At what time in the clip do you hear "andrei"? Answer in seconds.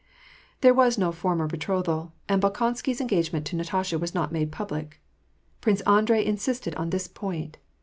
5.81-6.25